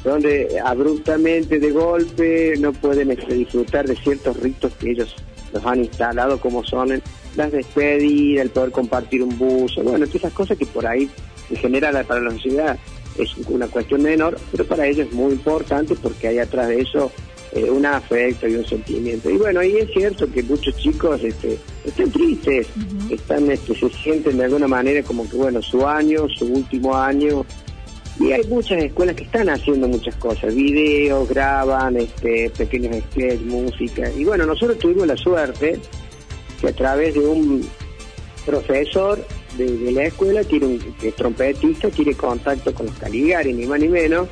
donde 0.03 0.59
abruptamente 0.63 1.59
de 1.59 1.71
golpe 1.71 2.53
no 2.59 2.73
pueden 2.73 3.11
este, 3.11 3.33
disfrutar 3.33 3.87
de 3.87 3.95
ciertos 3.95 4.37
ritos 4.41 4.73
que 4.75 4.91
ellos 4.91 5.15
los 5.53 5.65
han 5.65 5.79
instalado 5.79 6.39
como 6.39 6.63
son 6.63 7.01
las 7.35 7.51
despedidas, 7.51 8.45
el 8.45 8.51
poder 8.51 8.71
compartir 8.71 9.23
un 9.23 9.37
bus, 9.37 9.75
bueno, 9.75 10.05
todas 10.05 10.15
esas 10.15 10.33
cosas 10.33 10.57
que 10.57 10.65
por 10.65 10.85
ahí 10.85 11.09
en 11.49 11.57
general 11.57 12.03
para 12.05 12.21
la 12.21 12.31
sociedad 12.31 12.77
es 13.17 13.35
una 13.47 13.67
cuestión 13.67 14.03
menor, 14.03 14.37
pero 14.51 14.65
para 14.65 14.87
ellos 14.87 15.07
es 15.07 15.13
muy 15.13 15.33
importante 15.33 15.95
porque 15.95 16.27
hay 16.27 16.39
atrás 16.39 16.67
de 16.67 16.81
eso 16.81 17.11
eh, 17.53 17.69
un 17.69 17.85
afecto 17.85 18.47
y 18.47 18.55
un 18.55 18.65
sentimiento. 18.65 19.29
Y 19.29 19.37
bueno, 19.37 19.61
ahí 19.61 19.77
es 19.77 19.89
cierto 19.91 20.29
que 20.29 20.43
muchos 20.43 20.75
chicos 20.75 21.23
este, 21.23 21.57
están 21.85 22.11
tristes, 22.11 22.67
están, 23.09 23.49
este, 23.49 23.73
se 23.75 23.89
sienten 23.89 24.37
de 24.37 24.45
alguna 24.45 24.67
manera 24.67 25.01
como 25.03 25.29
que, 25.29 25.37
bueno, 25.37 25.61
su 25.61 25.87
año, 25.87 26.27
su 26.27 26.45
último 26.45 26.95
año, 26.95 27.45
y 28.19 28.31
hay 28.31 28.43
muchas 28.47 28.81
escuelas 28.83 29.15
que 29.15 29.23
están 29.23 29.49
haciendo 29.49 29.87
muchas 29.87 30.15
cosas, 30.15 30.53
videos, 30.55 31.27
graban 31.29 31.97
este, 31.97 32.49
pequeños 32.57 32.97
sketches, 33.11 33.41
música. 33.41 34.09
Y 34.11 34.23
bueno, 34.23 34.45
nosotros 34.45 34.79
tuvimos 34.79 35.07
la 35.07 35.17
suerte 35.17 35.79
que 36.65 36.69
a 36.71 36.75
través 36.75 37.13
de 37.13 37.19
un 37.19 37.67
profesor 38.45 39.25
de, 39.57 39.91
la 39.91 40.05
escuela, 40.05 40.43
tiene 40.43 40.65
un, 40.65 40.79
que 40.79 41.09
es 41.09 41.15
trompetista, 41.15 41.89
tiene 41.89 42.13
contacto 42.13 42.73
con 42.73 42.87
los 42.87 42.95
Caligari, 42.95 43.53
ni 43.53 43.65
más 43.65 43.79
ni 43.79 43.87
menos. 43.87 44.27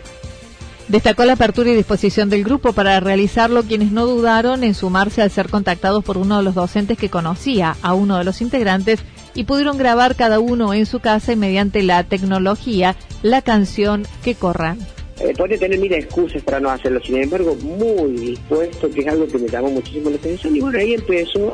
Destacó 0.88 1.24
la 1.24 1.34
apertura 1.34 1.70
y 1.70 1.76
disposición 1.76 2.30
del 2.30 2.44
grupo 2.44 2.74
para 2.74 3.00
realizarlo 3.00 3.64
quienes 3.64 3.92
no 3.92 4.06
dudaron 4.06 4.64
en 4.64 4.74
sumarse 4.74 5.22
al 5.22 5.32
ser 5.32 5.50
contactados 5.50 6.04
por 6.04 6.18
uno 6.18 6.38
de 6.38 6.44
los 6.44 6.56
docentes 6.56 6.98
que 6.98 7.10
conocía 7.10 7.78
a 7.82 7.94
uno 7.94 8.18
de 8.18 8.26
los 8.26 8.42
integrantes 8.42 9.00
y 9.34 9.46
pudieron 9.46 9.78
grabar 9.78 10.16
cada 10.16 10.40
uno 10.40 10.74
en 10.74 10.86
su 10.86 11.00
casa 11.00 11.32
y 11.32 11.36
mediante 11.36 11.84
la 11.84 12.04
tecnología 12.04 12.96
la 13.22 13.42
canción 13.42 14.06
que 14.24 14.36
corran. 14.36 14.78
Eh, 15.20 15.34
puede 15.38 15.58
tener 15.58 15.80
mil 15.80 15.94
excusas 15.94 16.42
para 16.42 16.60
no 16.60 16.70
hacerlo, 16.70 17.00
sin 17.02 17.18
embargo, 17.18 17.56
muy 17.56 18.12
dispuesto, 18.12 18.90
que 18.90 19.02
es 19.02 19.08
algo 19.08 19.26
que 19.28 19.38
me 19.38 19.48
llamó 19.48 19.70
muchísimo 19.70 20.10
la 20.10 20.18
atención. 20.18 20.56
Y 20.56 20.60
bueno, 20.60 20.78
ahí 20.78 20.96
empezó 20.96 21.54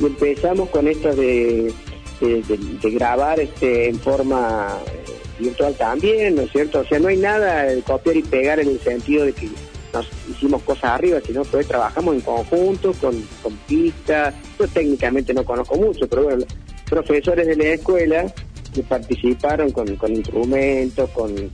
empezamos 0.00 0.68
con 0.70 0.88
esto 0.88 1.14
de, 1.14 1.72
de, 2.20 2.90
grabar 2.90 3.40
este 3.40 3.88
en 3.88 3.98
forma 3.98 4.78
eh, 4.86 5.04
virtual 5.38 5.74
también, 5.74 6.36
¿no 6.36 6.42
es 6.42 6.52
cierto? 6.52 6.80
O 6.80 6.84
sea, 6.84 6.98
no 6.98 7.08
hay 7.08 7.16
nada 7.16 7.66
copiar 7.86 8.16
y 8.16 8.22
pegar 8.22 8.60
en 8.60 8.68
el 8.68 8.80
sentido 8.80 9.24
de 9.24 9.32
que 9.32 9.48
nos 9.92 10.06
hicimos 10.30 10.62
cosas 10.62 10.84
arriba, 10.84 11.20
sino 11.24 11.42
que 11.42 11.64
trabajamos 11.64 12.14
en 12.14 12.20
conjunto, 12.22 12.92
con, 12.94 13.20
con 13.42 13.56
pistas. 13.68 14.34
Yo 14.58 14.66
técnicamente 14.68 15.34
no 15.34 15.44
conozco 15.44 15.76
mucho, 15.76 16.08
pero 16.08 16.24
bueno, 16.24 16.44
profesores 16.88 17.46
de 17.46 17.56
la 17.56 17.64
escuela 17.64 18.32
que 18.72 18.82
participaron 18.82 19.70
con, 19.70 19.96
con 19.96 20.12
instrumentos, 20.12 21.10
con 21.10 21.50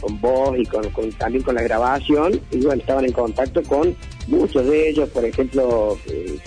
con 0.00 0.20
voz 0.20 0.58
y 0.58 0.64
con, 0.66 1.12
también 1.12 1.44
con 1.44 1.54
la 1.54 1.62
grabación, 1.62 2.40
y 2.50 2.58
bueno, 2.60 2.80
estaban 2.80 3.04
en 3.04 3.12
contacto 3.12 3.62
con 3.62 3.94
muchos 4.28 4.66
de 4.66 4.90
ellos, 4.90 5.08
por 5.10 5.24
ejemplo, 5.24 5.98
eh, 6.06 6.38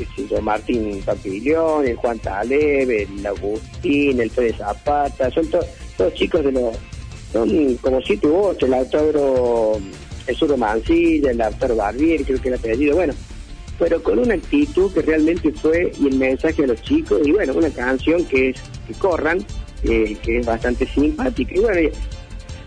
Martín 0.41 1.01
Papillón, 1.05 1.87
el 1.87 1.95
Juan 1.95 2.19
Taleb, 2.19 2.89
el 2.89 3.25
Agustín, 3.25 4.21
el 4.21 4.29
Fede 4.29 4.53
Zapata, 4.53 5.29
son 5.31 5.47
todos 5.49 6.13
chicos 6.13 6.43
de 6.43 6.51
los, 6.51 6.77
son 7.33 7.75
como 7.77 8.01
siete 8.01 8.27
u 8.27 8.35
ocho, 8.35 8.65
el 8.65 8.73
autor 8.75 9.81
Jesús 10.25 10.57
Mancilla, 10.57 11.31
el 11.31 11.41
autor 11.41 11.75
Barbier, 11.75 12.23
creo 12.23 12.41
que 12.41 12.47
era 12.49 12.57
apellido, 12.57 12.95
bueno, 12.95 13.13
pero 13.79 14.01
con 14.03 14.19
una 14.19 14.35
actitud 14.35 14.93
que 14.93 15.01
realmente 15.01 15.51
fue, 15.51 15.91
y 15.99 16.07
el 16.07 16.15
mensaje 16.15 16.61
de 16.61 16.67
los 16.69 16.81
chicos, 16.83 17.19
y 17.25 17.31
bueno, 17.31 17.53
una 17.53 17.69
canción 17.71 18.23
que 18.25 18.49
es 18.49 18.57
que 18.87 18.93
corran, 18.93 19.43
que 19.81 20.17
es 20.23 20.45
bastante 20.45 20.85
simpática. 20.85 21.55
Y 21.55 21.59
bueno, 21.59 21.89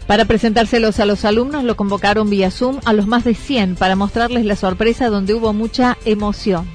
para 0.07 0.25
presentárselos 0.27 1.01
a 1.01 1.07
los 1.07 1.25
alumnos 1.25 1.65
lo 1.65 1.77
convocaron 1.77 2.31
vía 2.31 2.51
Zoom 2.51 2.81
a 2.85 2.93
los 2.93 3.07
más 3.07 3.25
de 3.25 3.35
100 3.35 3.77
para 3.77 3.97
mostrarles 3.97 4.45
la 4.45 4.57
sorpresa 4.57 5.09
donde 5.09 5.35
hubo 5.35 5.53
mucha 5.53 5.97
emoción. 6.05 6.67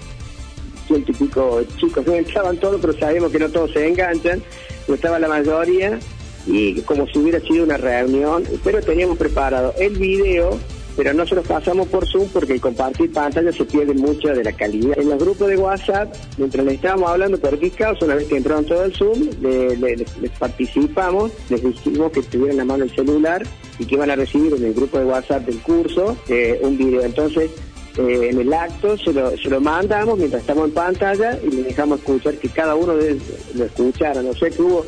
Ciento 0.87 1.11
y 1.11 1.15
pico 1.15 1.61
chicos 1.77 2.05
no 2.05 2.13
entraban 2.13 2.57
todos, 2.57 2.81
pero 2.81 2.93
sabemos 2.93 3.31
que 3.31 3.39
no 3.39 3.49
todos 3.49 3.71
se 3.71 3.87
enganchan, 3.87 4.41
no 4.87 4.95
estaba 4.95 5.19
la 5.19 5.27
mayoría 5.27 5.99
y 6.47 6.81
como 6.81 7.05
si 7.07 7.19
hubiera 7.19 7.39
sido 7.41 7.63
una 7.63 7.77
reunión, 7.77 8.43
pero 8.63 8.81
teníamos 8.81 9.17
preparado 9.17 9.73
el 9.77 9.97
video 9.97 10.57
pero 10.95 11.13
no 11.13 11.25
se 11.25 11.35
los 11.35 11.47
pasamos 11.47 11.87
por 11.87 12.07
Zoom 12.07 12.27
porque 12.29 12.53
el 12.53 12.61
compartir 12.61 13.11
pantalla 13.11 13.51
se 13.51 13.65
pierde 13.65 13.93
mucho 13.93 14.29
de 14.29 14.43
la 14.43 14.51
calidad. 14.51 14.97
En 14.97 15.09
los 15.09 15.19
grupos 15.19 15.47
de 15.47 15.57
WhatsApp, 15.57 16.13
mientras 16.37 16.65
les 16.65 16.75
estábamos 16.75 17.09
hablando 17.09 17.37
por 17.37 17.59
Discord, 17.59 18.03
una 18.03 18.15
vez 18.15 18.27
que 18.27 18.37
entraron 18.37 18.65
todo 18.65 18.83
el 18.83 18.93
Zoom, 18.93 19.29
les 19.41 20.31
participamos, 20.37 21.31
les 21.49 21.63
dijimos 21.63 22.11
que 22.11 22.21
tuvieran 22.23 22.57
la 22.57 22.65
mano 22.65 22.83
el 22.83 22.95
celular 22.95 23.43
y 23.77 23.85
que 23.85 23.95
iban 23.95 24.11
a 24.11 24.15
recibir 24.15 24.53
en 24.53 24.65
el 24.65 24.73
grupo 24.73 24.99
de 24.99 25.05
WhatsApp 25.05 25.45
del 25.45 25.59
curso 25.59 26.17
eh, 26.27 26.59
un 26.61 26.77
video. 26.77 27.01
Entonces, 27.01 27.49
eh, 27.97 28.29
en 28.31 28.39
el 28.39 28.53
acto 28.53 28.97
se 28.97 29.13
lo, 29.13 29.35
se 29.37 29.49
lo 29.49 29.59
mandamos 29.59 30.17
mientras 30.17 30.41
estamos 30.41 30.67
en 30.67 30.73
pantalla 30.73 31.39
y 31.43 31.49
les 31.49 31.65
dejamos 31.65 31.99
escuchar 31.99 32.35
que 32.35 32.49
cada 32.49 32.75
uno 32.75 32.95
de 32.95 33.11
ellos 33.11 33.23
lo 33.55 33.65
escuchara. 33.65 34.21
No 34.21 34.33
sé 34.33 34.51
que 34.51 34.61
hubo 34.61 34.85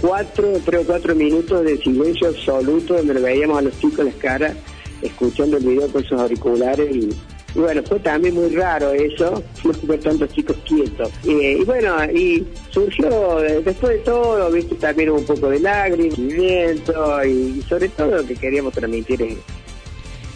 cuatro, 0.00 0.52
tres 0.64 0.82
o 0.82 0.86
cuatro 0.86 1.14
minutos 1.14 1.64
de 1.64 1.78
silencio 1.78 2.28
absoluto 2.28 2.94
donde 2.94 3.14
le 3.14 3.20
veíamos 3.20 3.58
a 3.58 3.62
los 3.62 3.78
chicos 3.78 4.04
las 4.04 4.16
caras 4.16 4.54
escuchando 5.02 5.56
el 5.56 5.64
video 5.64 5.88
con 5.88 6.04
sus 6.04 6.18
auriculares 6.18 6.94
y, 6.94 7.10
bueno, 7.54 7.82
fue 7.82 7.98
también 8.00 8.34
muy 8.34 8.48
raro 8.54 8.92
eso, 8.92 9.42
no 9.64 9.72
ver 9.82 10.00
tantos 10.00 10.30
chicos 10.32 10.56
quietos. 10.66 11.10
y 11.24 11.64
bueno, 11.64 12.02
y 12.06 12.46
surgió, 12.70 13.36
después 13.64 13.92
de 13.92 13.98
todo, 13.98 14.50
viste, 14.50 14.74
también 14.76 15.10
un 15.10 15.24
poco 15.24 15.50
de 15.50 15.60
lágrimas, 15.60 16.18
y 16.18 17.62
sobre 17.68 17.88
todo 17.90 18.16
lo 18.18 18.26
que 18.26 18.34
queríamos 18.34 18.72
transmitir 18.72 19.20
es 19.22 19.38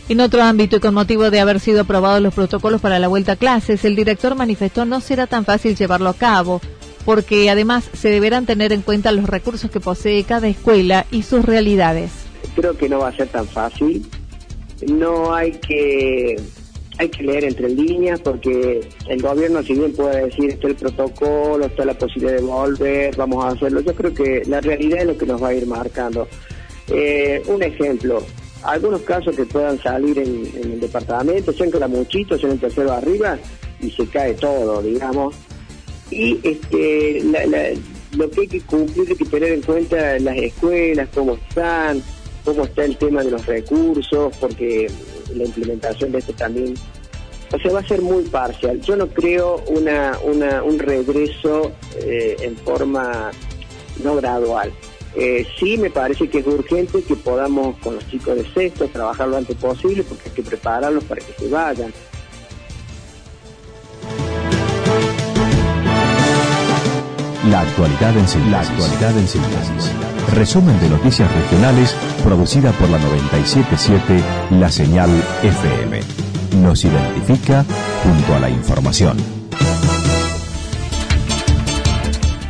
en 0.08 0.20
otro 0.20 0.40
ámbito 0.40 0.76
y 0.76 0.80
con 0.80 0.94
motivo 0.94 1.32
de 1.32 1.40
haber 1.40 1.58
sido 1.58 1.80
aprobados 1.80 2.22
los 2.22 2.32
protocolos 2.32 2.80
para 2.80 3.00
la 3.00 3.08
vuelta 3.08 3.32
a 3.32 3.36
clases, 3.36 3.84
el 3.84 3.96
director 3.96 4.36
manifestó 4.36 4.84
no 4.84 5.00
será 5.00 5.26
tan 5.26 5.44
fácil 5.44 5.74
llevarlo 5.74 6.08
a 6.08 6.14
cabo, 6.14 6.60
porque 7.04 7.50
además 7.50 7.90
se 7.92 8.10
deberán 8.10 8.46
tener 8.46 8.72
en 8.72 8.82
cuenta 8.82 9.10
los 9.10 9.28
recursos 9.28 9.68
que 9.68 9.80
posee 9.80 10.22
cada 10.22 10.46
escuela 10.46 11.06
y 11.10 11.22
sus 11.22 11.44
realidades. 11.44 12.12
Creo 12.54 12.76
que 12.76 12.88
no 12.88 13.00
va 13.00 13.08
a 13.08 13.16
ser 13.16 13.26
tan 13.28 13.48
fácil, 13.48 14.06
no 14.82 15.34
hay 15.34 15.52
que 15.52 16.36
hay 16.98 17.08
que 17.10 17.22
leer 17.22 17.44
entre 17.44 17.68
líneas 17.68 18.20
porque 18.20 18.88
el 19.08 19.20
gobierno 19.20 19.62
si 19.62 19.74
bien 19.74 19.92
puede 19.92 20.26
decir 20.26 20.50
está 20.50 20.68
el 20.68 20.76
protocolo, 20.76 21.66
está 21.66 21.84
la 21.84 21.94
posibilidad 21.94 22.36
de 22.36 22.42
volver, 22.42 23.16
vamos 23.16 23.44
a 23.44 23.48
hacerlo, 23.48 23.80
yo 23.80 23.94
creo 23.94 24.14
que 24.14 24.42
la 24.46 24.60
realidad 24.60 25.00
es 25.00 25.06
lo 25.06 25.18
que 25.18 25.26
nos 25.26 25.42
va 25.42 25.48
a 25.48 25.54
ir 25.54 25.66
marcando. 25.66 26.26
Eh, 26.88 27.42
un 27.48 27.62
ejemplo, 27.62 28.22
algunos 28.62 29.02
casos 29.02 29.36
que 29.36 29.44
puedan 29.44 29.80
salir 29.82 30.18
en, 30.18 30.50
el 30.62 30.80
departamento, 30.80 31.52
sean 31.52 31.70
muchitos 31.90 32.42
en 32.44 32.52
el 32.52 32.60
tercero 32.60 32.92
arriba 32.92 33.38
y 33.80 33.90
se 33.90 34.06
cae 34.06 34.34
todo, 34.34 34.82
digamos. 34.82 35.34
Y 36.10 36.38
este, 36.42 37.22
lo 38.16 38.30
que 38.30 38.40
hay 38.42 38.48
que 38.48 38.60
cumplir, 38.62 39.08
hay 39.08 39.16
que 39.16 39.24
tener 39.24 39.52
en 39.52 39.62
cuenta 39.62 40.18
las 40.20 40.36
escuelas, 40.36 41.08
cómo 41.12 41.34
están, 41.34 42.02
cómo 42.46 42.64
está 42.64 42.84
el 42.84 42.96
tema 42.96 43.24
de 43.24 43.32
los 43.32 43.44
recursos, 43.44 44.32
porque 44.40 44.88
la 45.34 45.44
implementación 45.44 46.12
de 46.12 46.18
esto 46.18 46.32
también, 46.32 46.74
o 47.52 47.58
sea, 47.58 47.72
va 47.72 47.80
a 47.80 47.86
ser 47.86 48.00
muy 48.00 48.22
parcial. 48.22 48.80
Yo 48.80 48.96
no 48.96 49.08
creo 49.08 49.62
una, 49.66 50.16
una 50.24 50.62
un 50.62 50.78
regreso 50.78 51.72
eh, 51.96 52.36
en 52.40 52.56
forma 52.56 53.32
no 54.02 54.14
gradual. 54.14 54.72
Eh, 55.16 55.46
sí 55.58 55.76
me 55.76 55.90
parece 55.90 56.28
que 56.28 56.38
es 56.38 56.46
urgente 56.46 57.02
que 57.02 57.16
podamos 57.16 57.76
con 57.78 57.96
los 57.96 58.06
chicos 58.08 58.36
de 58.36 58.44
sexto 58.52 58.86
trabajar 58.88 59.26
lo 59.28 59.38
antes 59.38 59.56
posible 59.56 60.04
porque 60.04 60.28
hay 60.28 60.34
que 60.36 60.42
prepararlos 60.42 61.04
para 61.04 61.20
que 61.20 61.32
se 61.32 61.48
vayan. 61.48 61.92
La 67.50 67.60
actualidad 67.60 68.16
en 68.16 68.26
síntesis. 69.28 69.92
Resumen 70.34 70.80
de 70.80 70.88
noticias 70.88 71.30
regionales 71.32 71.94
producida 72.24 72.72
por 72.72 72.88
la 72.90 72.98
977 72.98 74.20
La 74.58 74.68
Señal 74.68 75.10
FM. 75.44 76.00
Nos 76.60 76.84
identifica 76.84 77.64
junto 78.02 78.34
a 78.34 78.40
la 78.40 78.50
información. 78.50 79.16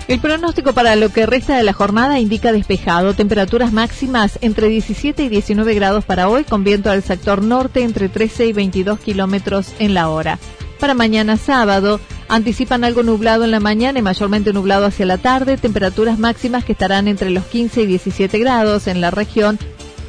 El 0.09 0.21
pronóstico 0.21 0.73
para 0.73 0.97
lo 0.97 1.11
que 1.11 1.27
resta 1.27 1.59
de 1.59 1.65
la 1.65 1.75
jornada 1.75 2.19
indica 2.19 2.53
despejado, 2.53 3.13
temperaturas 3.13 3.73
máximas 3.73 4.39
entre 4.41 4.69
17 4.69 5.25
y 5.25 5.29
19 5.29 5.75
grados 5.75 6.05
para 6.07 6.29
hoy, 6.29 6.45
con 6.45 6.65
viento 6.65 6.91
al 6.91 7.03
sector 7.03 7.43
norte 7.43 7.83
entre 7.83 8.09
13 8.09 8.47
y 8.47 8.53
22 8.55 8.99
kilómetros 9.01 9.75
en 9.79 9.93
la 9.93 10.09
hora. 10.09 10.39
Para 10.79 10.95
mañana 10.95 11.37
sábado, 11.37 12.01
anticipan 12.29 12.85
algo 12.85 13.03
nublado 13.03 13.45
en 13.45 13.51
la 13.51 13.61
mañana 13.61 13.99
y 13.99 14.03
mayormente 14.03 14.53
nublado 14.53 14.87
hacia 14.87 15.07
la 15.07 15.19
tarde, 15.19 15.57
temperaturas 15.57 16.19
máximas 16.19 16.65
que 16.65 16.73
estarán 16.73 17.09
entre 17.09 17.31
los 17.31 17.45
15 17.45 17.83
y 17.83 17.87
17 17.87 18.39
grados 18.39 18.87
en 18.87 19.01
la 19.01 19.11
región, 19.11 19.59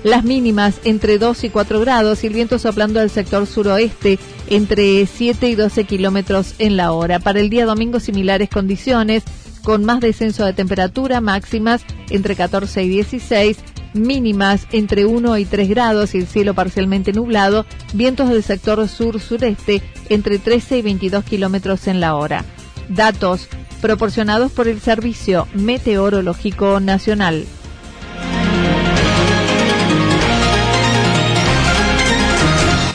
las 0.04 0.24
mínimas 0.24 0.80
entre 0.84 1.18
2 1.18 1.46
y 1.46 1.50
4 1.50 1.80
grados 1.80 2.24
y 2.24 2.28
el 2.28 2.34
viento 2.34 2.60
soplando 2.60 3.00
al 3.00 3.10
sector 3.10 3.48
suroeste 3.48 4.20
entre 4.50 5.06
7 5.06 5.50
y 5.50 5.56
12 5.56 5.86
kilómetros 5.86 6.56
en 6.60 6.78
la 6.78 6.92
hora. 6.92 7.20
Para 7.20 7.40
el 7.40 7.50
día 7.50 7.66
domingo 7.66 8.00
similares 8.00 8.50
condiciones, 8.50 9.24
con 9.64 9.84
más 9.84 10.00
descenso 10.00 10.46
de 10.46 10.54
temperatura 10.54 11.20
máximas 11.20 11.82
entre 12.10 12.36
14 12.36 12.84
y 12.84 12.90
16 12.90 13.58
mínimas 13.94 14.68
entre 14.72 15.06
1 15.06 15.38
y 15.38 15.46
3 15.46 15.70
grados 15.70 16.16
y 16.16 16.20
el 16.20 16.28
cielo 16.28 16.54
parcialmente 16.54 17.14
nublado, 17.14 17.66
vientos 17.94 18.30
del 18.30 18.44
sector 18.44 18.88
sur-sureste 18.88 19.82
entre 20.10 20.40
13 20.40 20.80
y 20.80 20.82
22 20.82 21.24
kilómetros 21.24 21.88
en 21.88 22.00
la 22.00 22.16
hora. 22.16 22.46
Datos 22.90 23.48
proporcionados 23.82 24.52
por 24.52 24.68
el 24.68 24.80
Servicio 24.82 25.48
Meteorológico 25.54 26.80
Nacional. 26.80 27.46